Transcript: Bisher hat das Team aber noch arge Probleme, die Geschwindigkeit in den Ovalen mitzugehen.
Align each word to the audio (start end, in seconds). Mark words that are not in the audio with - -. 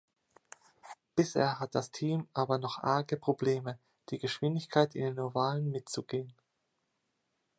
Bisher 1.15 1.59
hat 1.59 1.75
das 1.75 1.91
Team 1.91 2.27
aber 2.33 2.57
noch 2.57 2.79
arge 2.79 3.17
Probleme, 3.17 3.77
die 4.09 4.17
Geschwindigkeit 4.17 4.95
in 4.95 5.03
den 5.05 5.19
Ovalen 5.19 5.69
mitzugehen. 5.69 6.33